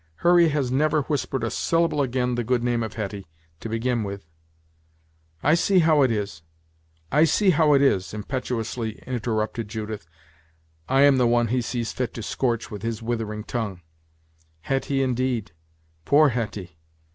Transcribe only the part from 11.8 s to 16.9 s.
fit to scorch with his withering tongue! Hetty, indeed! Poor Hetty!"